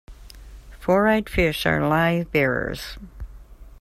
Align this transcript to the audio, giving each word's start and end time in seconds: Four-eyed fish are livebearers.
Four-eyed 0.79 1.29
fish 1.29 1.63
are 1.67 1.79
livebearers. 1.81 2.97